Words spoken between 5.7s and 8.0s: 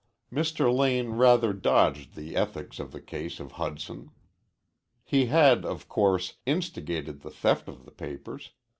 course, instigated the theft of the